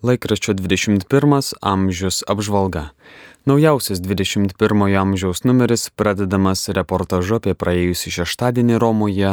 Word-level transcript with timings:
Laikraščio 0.00 0.54
21 0.56 1.52
amžius 1.60 2.22
apžvalga. 2.24 2.88
Naujausias 3.44 4.00
21 4.00 4.96
amžiaus 4.96 5.44
numeris 5.44 5.90
pradedamas 5.96 6.62
reportažu 6.72 7.36
apie 7.36 7.52
praėjusį 7.52 8.12
šeštadienį 8.14 8.78
Romoje 8.80 9.32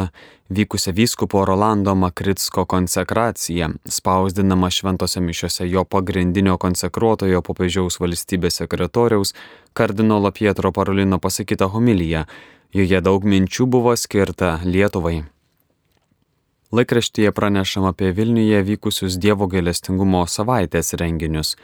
vykusią 0.52 0.92
vyskupo 0.98 1.46
Rolando 1.48 1.96
Makritsko 1.96 2.66
konsekraciją, 2.66 3.70
spausdinama 3.88 4.68
šventose 4.72 5.24
mišiose 5.24 5.70
jo 5.72 5.86
pagrindinio 5.88 6.58
konsekruotojo 6.60 7.40
popiežiaus 7.48 8.02
valstybės 8.04 8.60
sekretoriaus 8.60 9.36
kardinolo 9.72 10.32
Pietro 10.36 10.76
Parolino 10.76 11.20
pasakyta 11.20 11.72
homilyje. 11.72 12.28
Joje 12.76 13.02
daug 13.02 13.24
minčių 13.24 13.72
buvo 13.72 13.96
skirta 13.96 14.60
Lietuvai. 14.68 15.37
Laikraštyje 16.72 17.32
pranešama 17.32 17.90
apie 17.90 18.12
Vilniuje 18.12 18.62
vykusius 18.62 19.16
Dievo 19.16 19.48
gailestingumo 19.48 20.26
savaitės 20.28 20.98
renginius. 21.00 21.56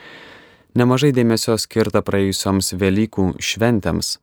Nemažai 0.79 1.11
dėmesio 1.11 1.57
skirta 1.59 1.99
praėjusioms 2.07 2.71
Velykų 2.79 3.33
šventėms. 3.35 4.17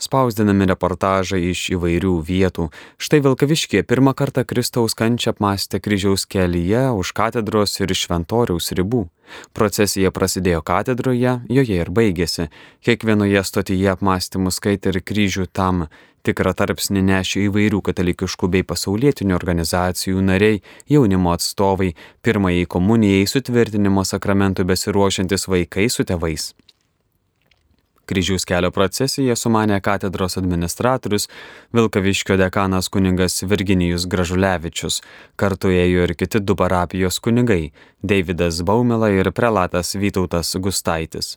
Spausdinami 0.00 0.68
reportažai 0.70 1.40
iš 1.50 1.64
įvairių 1.76 2.14
vietų. 2.28 2.68
Štai 2.98 3.22
Vilkaviškė 3.26 3.84
pirmą 3.88 4.14
kartą 4.18 4.44
Kristaus 4.48 4.96
kančią 4.98 5.34
apmastė 5.34 5.80
kryžiaus 5.82 6.26
kelyje 6.26 6.88
už 6.98 7.14
katedros 7.16 7.78
ir 7.80 7.94
šventoriaus 7.94 8.72
ribų. 8.78 9.06
Procesija 9.52 10.10
prasidėjo 10.14 10.62
katedroje, 10.64 11.40
joje 11.52 11.80
ir 11.82 11.90
baigėsi. 11.92 12.48
Kiekvienoje 12.84 13.42
stotyje 13.44 13.90
apmąstymų 13.92 14.52
skaitė 14.54 14.94
ir 14.94 15.02
kryžių 15.04 15.48
tam 15.52 15.88
tikrą 16.28 16.52
tarpsnį 16.60 17.02
nešė 17.08 17.44
įvairių 17.48 17.82
katalikiškų 17.88 18.50
bei 18.52 18.66
pasaulietinių 18.70 19.36
organizacijų 19.38 20.24
nariai, 20.30 20.62
jaunimo 20.92 21.34
atstovai, 21.36 21.94
pirmąjį 22.26 22.64
komunijai 22.74 23.28
sutvirtinimo 23.34 24.04
sakramentų 24.12 24.68
besiruošiantis 24.72 25.48
vaikai 25.52 25.88
su 25.92 26.08
tėvais. 26.08 26.52
Kryžiaus 28.08 28.46
kelio 28.48 28.70
procesiją 28.72 29.36
sumanė 29.36 29.80
katedros 29.84 30.38
administratorius 30.40 31.28
Vilkaviškio 31.76 32.38
dekanas 32.40 32.88
kuningas 32.92 33.42
Virginijus 33.50 34.06
Gražulevičius, 34.08 35.02
kartu 35.36 35.74
ėjo 35.74 36.06
ir 36.08 36.14
kiti 36.16 36.40
du 36.40 36.56
parapijos 36.56 37.20
kunigai- 37.20 37.72
Davidas 38.12 38.62
Baumela 38.62 39.12
ir 39.12 39.32
prelatas 39.32 39.94
Vytautas 39.94 40.56
Gustaitis. 40.56 41.36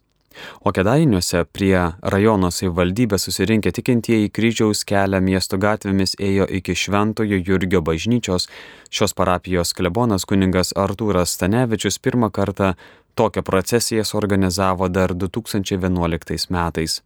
O 0.62 0.72
kedainiuose 0.72 1.44
prie 1.52 1.76
rajono 2.14 2.52
savivaldybės 2.56 3.26
susirinkę 3.28 3.72
tikintieji 3.76 4.32
kryžiaus 4.32 4.86
kelią 4.88 5.20
miesto 5.26 5.60
gatvėmis 5.62 6.16
ėjo 6.30 6.48
iki 6.60 6.76
Šventojo 6.84 7.40
Jurgio 7.48 7.82
bažnyčios. 7.82 8.48
Šios 8.92 9.16
parapijos 9.18 9.74
klebonas 9.76 10.26
kuningas 10.30 10.72
Artūras 10.86 11.36
Stanevičius 11.36 12.00
pirmą 12.00 12.32
kartą 12.32 12.74
tokią 13.16 13.42
procesiją 13.42 14.04
suorganizavo 14.04 14.90
dar 14.90 15.16
2011 15.16 16.50
metais. 16.50 17.02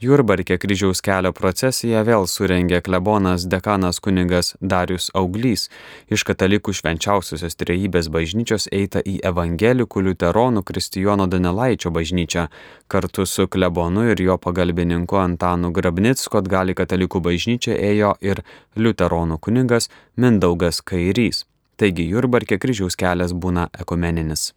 Jurbarke 0.00 0.56
kryžiaus 0.60 1.00
kelio 1.04 1.30
procesiją 1.32 2.02
vėl 2.04 2.26
surengė 2.28 2.80
klebonas 2.84 3.46
dekanas 3.48 4.00
kunigas 4.04 4.52
Darius 4.60 5.06
Auglys. 5.16 5.68
Iš 6.12 6.24
katalikų 6.28 6.74
švenčiausiosios 6.76 7.56
trejybės 7.60 8.10
bažnyčios 8.12 8.66
eita 8.80 9.00
į 9.00 9.14
evangelikų 9.30 10.02
liuteronų 10.08 10.64
Kristijono 10.68 11.28
Danelaičio 11.30 11.94
bažnyčią. 11.94 12.48
Kartu 12.88 13.24
su 13.26 13.46
klebonu 13.48 14.08
ir 14.10 14.20
jo 14.26 14.36
pagalbininku 14.36 15.20
Antanu 15.22 15.72
Grabnicko 15.72 16.42
atgali 16.42 16.76
katalikų 16.76 17.22
bažnyčią 17.30 17.78
ėjo 17.92 18.12
ir 18.20 18.42
liuteronų 18.76 19.40
kunigas 19.40 19.88
Mindaugas 20.16 20.82
Kairys. 20.82 21.46
Taigi 21.80 22.10
Jurbarke 22.10 22.60
kryžiaus 22.60 22.98
kelias 22.98 23.32
būna 23.32 23.70
ekumeninis. 23.80 24.52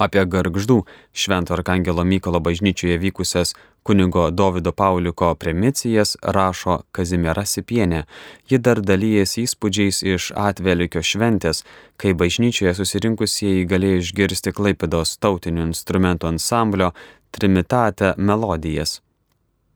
Apie 0.00 0.24
garždų 0.24 0.78
Švento 1.12 1.52
Arkangelo 1.52 2.04
Mykolo 2.04 2.40
bažnyčioje 2.40 2.96
vykusias 2.98 3.52
kunigo 3.82 4.30
Davido 4.30 4.72
Pauliko 4.72 5.34
premicijas 5.34 6.16
rašo 6.22 6.80
Kazimiera 6.92 7.44
Sipienė. 7.44 8.04
Ji 8.48 8.58
dar 8.58 8.80
dalyjasi 8.80 9.44
įspūdžiais 9.44 10.02
iš 10.14 10.30
atvelikio 10.32 11.02
šventės, 11.04 11.64
kai 12.00 12.14
bažnyčioje 12.16 12.74
susirinkusieji 12.80 13.68
galėjo 13.68 14.02
išgirsti 14.02 14.54
Klaipidos 14.56 15.18
tautinių 15.18 15.68
instrumentų 15.68 16.32
ansamblio 16.32 16.92
Trimitate 17.32 18.14
melodijas. 18.16 19.00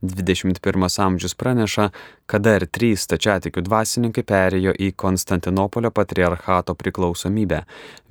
21 0.02 1.00
amžius 1.00 1.34
praneša, 1.34 1.90
kad 2.26 2.42
dar 2.44 2.66
trys 2.66 3.06
stačiatikių 3.08 3.64
dvasininkai 3.64 4.22
perėjo 4.22 4.74
į 4.76 4.92
Konstantinopolio 4.92 5.90
patriarchato 5.90 6.76
priklausomybę. 6.76 7.62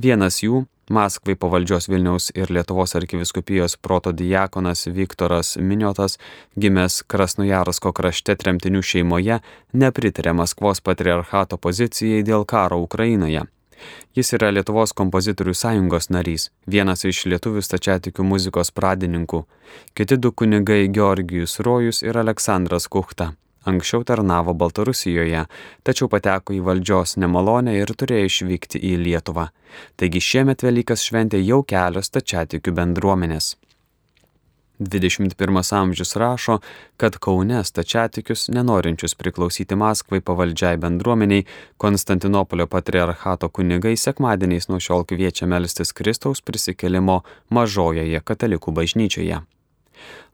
Vienas 0.01 0.41
jų 0.43 0.65
Maskvai 0.89 1.33
pavaldžios 1.35 1.89
Vilniaus 1.89 2.29
ir 2.35 2.51
Lietuvos 2.53 2.95
arkiviskupijos 2.95 3.77
protodiakonas 3.77 4.85
Viktoras 4.87 5.57
Miniotas, 5.57 6.19
gimęs 6.59 7.01
Krasnojarsko 7.07 7.89
krašte 7.91 8.35
tremtinių 8.37 8.83
šeimoje, 8.85 9.39
nepritarė 9.73 10.35
Maskvos 10.37 10.83
patriarchato 10.85 11.57
pozicijai 11.57 12.21
dėl 12.21 12.45
karo 12.45 12.77
Ukrainoje. 12.85 13.47
Jis 14.15 14.31
yra 14.37 14.51
Lietuvos 14.53 14.93
kompozitorių 14.93 15.55
sąjungos 15.57 16.11
narys, 16.13 16.51
vienas 16.69 17.01
iš 17.03 17.25
lietuvių 17.33 17.65
stačiatikių 17.65 18.23
muzikos 18.23 18.69
pradininkų. 18.71 19.41
Kiti 19.97 20.19
du 20.21 20.31
kunigai 20.31 20.85
Georgijus 20.87 21.59
Rojus 21.65 22.03
ir 22.05 22.21
Aleksandras 22.21 22.87
Kuchta. 22.87 23.33
Anksčiau 23.65 24.05
tarnavo 24.05 24.53
Baltarusijoje, 24.53 25.45
tačiau 25.83 26.09
pateko 26.11 26.53
į 26.53 26.61
valdžios 26.67 27.17
nemalonę 27.21 27.73
ir 27.79 27.93
turėjo 27.97 28.29
išvykti 28.29 28.81
į 28.91 28.95
Lietuvą. 29.01 29.49
Taigi 29.97 30.21
šiemet 30.21 30.65
Velykas 30.65 31.05
šventė 31.07 31.41
jau 31.41 31.63
kelios 31.65 32.13
tačiatikių 32.13 32.75
bendruomenės. 32.77 33.55
21 34.79 35.73
amžius 35.73 36.15
rašo, 36.15 36.59
kad 36.97 37.17
Kaune 37.17 37.63
stačiatikius, 37.63 38.49
nenorinčius 38.49 39.15
priklausyti 39.15 39.75
Maskvai 39.75 40.21
pavaldžiai 40.21 40.77
bendruomeniai, 40.77 41.45
Konstantinopolio 41.77 42.67
patriarchato 42.67 43.49
kunigai 43.49 43.95
sekmadieniais 43.97 44.67
nuo 44.67 44.79
šiol 44.79 45.07
kviečia 45.07 45.47
melstis 45.47 45.93
Kristaus 45.93 46.41
prisikelimo 46.41 47.21
mažojoje 47.49 48.19
katalikų 48.19 48.75
bažnyčioje. 48.75 49.41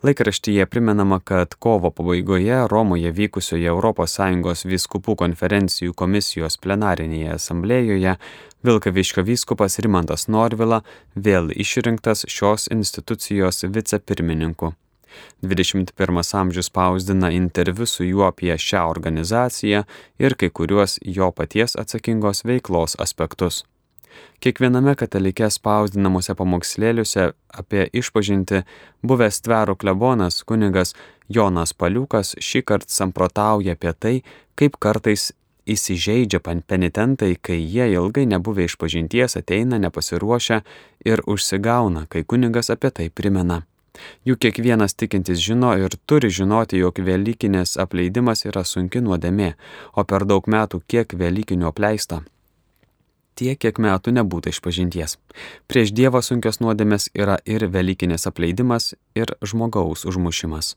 Laikraštyje 0.04 0.66
primenama, 0.66 1.20
kad 1.20 1.54
kovo 1.54 1.92
pabaigoje 1.92 2.68
Romoje 2.68 3.12
vykusioje 3.12 3.70
ES 3.70 4.66
vyskupų 4.66 5.16
konferencijų 5.16 5.94
komisijos 5.94 6.58
plenarinėje 6.58 7.36
asamblėjoje 7.36 8.16
Vilkaviškio 8.64 9.24
vyskupas 9.26 9.80
Rimantas 9.80 10.28
Norvila 10.28 10.82
vėl 11.16 11.52
išrinktas 11.54 12.26
šios 12.30 12.68
institucijos 12.72 13.64
vicepirmininku. 13.64 14.74
21 15.42 16.36
amžius 16.36 16.66
spausdina 16.66 17.32
interviu 17.32 17.86
su 17.86 18.04
juo 18.04 18.28
apie 18.28 18.58
šią 18.58 18.86
organizaciją 18.90 19.84
ir 20.20 20.36
kai 20.36 20.50
kuriuos 20.50 21.00
jo 21.02 21.32
paties 21.32 21.76
atsakingos 21.76 22.46
veiklos 22.46 22.96
aspektus. 23.00 23.64
Kiekviename 24.42 24.96
katalike 24.98 25.50
spausdinamuose 25.54 26.34
pamokslėliuose 26.38 27.28
apie 27.62 27.84
išpažinti 27.94 28.64
buvęs 29.06 29.42
tvero 29.46 29.76
klebonas 29.76 30.42
kunigas 30.50 30.96
Jonas 31.30 31.74
Paliukas 31.74 32.34
šį 32.42 32.64
kartą 32.66 32.90
samprotauja 32.90 33.78
apie 33.78 33.94
tai, 33.94 34.16
kaip 34.58 34.80
kartais 34.82 35.30
įsižeidžia 35.70 36.42
penitentai, 36.42 37.36
kai 37.42 37.60
jie 37.62 37.92
ilgai 37.94 38.26
nebuvę 38.26 38.66
išpažinties 38.66 39.38
ateina 39.38 39.78
nepasiruošę 39.78 40.62
ir 41.06 41.22
užsigauna, 41.28 42.08
kai 42.10 42.24
kunigas 42.24 42.74
apie 42.74 42.92
tai 42.92 43.10
primena. 43.10 43.62
Juk 44.26 44.42
kiekvienas 44.42 44.96
tikintis 44.98 45.42
žino 45.44 45.76
ir 45.78 45.94
turi 46.08 46.32
žinoti, 46.34 46.80
jog 46.82 47.00
Velykinės 47.06 47.78
apleidimas 47.84 48.46
yra 48.50 48.64
sunki 48.66 49.04
nuodėmė, 49.04 49.54
o 49.94 50.04
per 50.04 50.26
daug 50.26 50.48
metų 50.48 50.82
kiek 50.88 51.14
Velykinių 51.14 51.70
apleista 51.70 52.24
tiek, 53.42 53.58
kiek 53.58 53.82
metų 53.82 54.14
nebūtų 54.20 54.54
išpažinties. 54.54 55.18
Prieš 55.68 55.94
Dievą 55.98 56.22
sunkios 56.22 56.62
nuodėmės 56.62 57.10
yra 57.18 57.40
ir 57.46 57.66
Velykinės 57.74 58.30
apleidimas, 58.30 58.94
ir 59.18 59.34
žmogaus 59.42 60.06
užmušimas. 60.06 60.76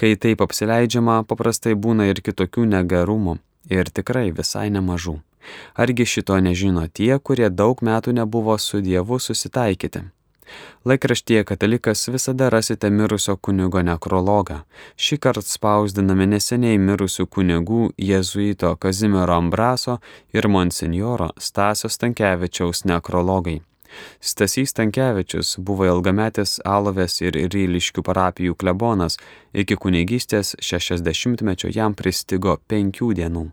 Kai 0.00 0.14
taip 0.16 0.40
apsileidžiama, 0.40 1.24
paprastai 1.28 1.74
būna 1.76 2.06
ir 2.08 2.22
kitokių 2.24 2.64
negerumų, 2.70 3.36
ir 3.68 3.90
tikrai 3.92 4.30
visai 4.36 4.70
nemažų. 4.72 5.18
Argi 5.74 6.06
šito 6.06 6.36
nežino 6.40 6.86
tie, 6.88 7.12
kurie 7.18 7.50
daug 7.50 7.82
metų 7.84 8.14
nebuvo 8.16 8.56
su 8.60 8.80
Dievu 8.84 9.18
susitaikyti? 9.20 10.06
Laikraštyje 10.84 11.44
katalikas 11.44 12.08
visada 12.08 12.48
rasite 12.48 12.90
mirusio 12.90 13.36
kunigo 13.36 13.82
nekrologą. 13.84 14.62
Šį 14.96 15.18
kartą 15.26 15.46
spausdinami 15.46 16.28
neseniai 16.34 16.78
mirusių 16.80 17.26
kunigų 17.26 17.90
jėzuito 18.10 18.74
Kazimiero 18.80 19.36
Ambraso 19.36 19.98
ir 20.32 20.48
monsinjoro 20.48 21.32
Stasio 21.38 21.92
Stankievičiaus 21.92 22.86
nekrologai. 22.88 23.60
Stasys 24.20 24.72
Tankievičius 24.72 25.56
buvo 25.58 25.86
ilgametis 25.88 26.58
Alovės 26.64 27.20
ir 27.24 27.36
Ryliškių 27.36 28.04
parapijų 28.06 28.56
klebonas, 28.60 29.18
iki 29.52 29.76
kunigystės 29.76 30.54
60-mečio 30.62 31.72
jam 31.74 31.96
pristigo 31.98 32.58
penkių 32.70 33.14
dienų. 33.20 33.48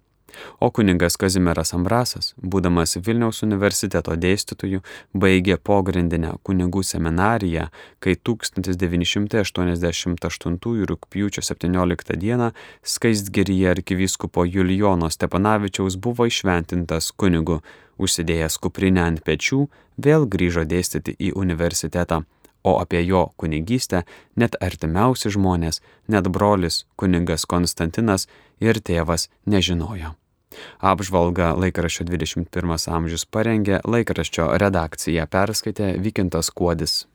O 0.59 0.71
kuningas 0.71 1.17
Kazimieras 1.17 1.73
Ambrasas, 1.73 2.33
būdamas 2.41 2.97
Vilniaus 3.05 3.43
universiteto 3.45 4.15
dėstytojų, 4.17 4.81
baigė 5.13 5.57
pogrindinę 5.57 6.31
kunigų 6.43 6.83
seminariją, 6.83 7.67
kai 7.99 8.15
1988 8.15 10.85
rūpjūčio 10.91 11.41
17 11.49 12.17
dieną 12.23 12.51
Skaistgiryje 12.83 13.69
arkivyskupo 13.75 14.45
Julijono 14.45 15.09
Stepanavičiaus 15.09 15.95
buvo 15.97 16.25
išventintas 16.29 17.11
kunigu, 17.11 17.61
užsidėjęs 17.97 18.57
kuprinę 18.61 19.01
ant 19.09 19.19
pečių, 19.25 19.67
vėl 19.97 20.25
grįžo 20.29 20.63
dėstyti 20.69 21.11
į 21.17 21.31
universitetą 21.35 22.23
o 22.67 22.79
apie 22.83 23.01
jo 23.05 23.23
kunigystę 23.39 24.03
net 24.41 24.57
artimiausi 24.67 25.31
žmonės, 25.35 25.81
net 26.11 26.27
brolis 26.35 26.83
kunigas 26.99 27.47
Konstantinas 27.53 28.27
ir 28.59 28.83
tėvas 28.89 29.29
nežinojo. 29.45 30.15
Apžvalgą 30.79 31.53
laikraščio 31.61 32.07
21 32.09 32.89
amžius 32.99 33.25
parengė 33.25 33.81
laikraščio 33.85 34.49
redakcija 34.61 35.27
perskaitė 35.31 35.95
Vykintas 36.03 36.51
Kuodis. 36.53 37.05